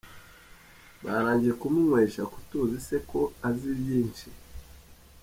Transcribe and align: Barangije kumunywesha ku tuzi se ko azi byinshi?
Barangije 1.03 1.53
kumunywesha 1.61 2.21
ku 2.31 2.37
tuzi 2.49 2.77
se 2.87 2.95
ko 3.09 3.19
azi 3.47 3.71
byinshi? 3.79 4.27